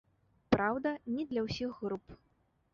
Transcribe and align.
Праўда, 0.55 0.93
не 1.17 1.27
для 1.35 1.45
ўсіх 1.45 1.79
груп. 1.85 2.05